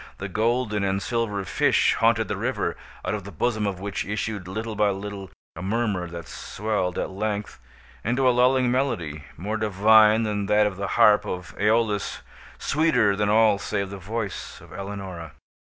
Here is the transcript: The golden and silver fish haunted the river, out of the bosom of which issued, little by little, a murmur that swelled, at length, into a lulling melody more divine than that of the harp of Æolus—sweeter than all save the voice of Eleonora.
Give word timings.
The 0.17 0.27
golden 0.27 0.83
and 0.83 0.99
silver 0.99 1.45
fish 1.45 1.93
haunted 1.93 2.27
the 2.27 2.35
river, 2.35 2.75
out 3.05 3.13
of 3.13 3.23
the 3.23 3.31
bosom 3.31 3.67
of 3.67 3.79
which 3.79 4.03
issued, 4.03 4.47
little 4.47 4.73
by 4.75 4.89
little, 4.89 5.29
a 5.55 5.61
murmur 5.61 6.07
that 6.09 6.27
swelled, 6.27 6.97
at 6.97 7.11
length, 7.11 7.59
into 8.03 8.27
a 8.27 8.31
lulling 8.33 8.71
melody 8.71 9.25
more 9.37 9.57
divine 9.57 10.23
than 10.23 10.47
that 10.47 10.65
of 10.65 10.77
the 10.77 10.87
harp 10.97 11.23
of 11.27 11.55
Æolus—sweeter 11.59 13.15
than 13.15 13.29
all 13.29 13.59
save 13.59 13.91
the 13.91 13.97
voice 13.97 14.59
of 14.59 14.73
Eleonora. 14.73 15.33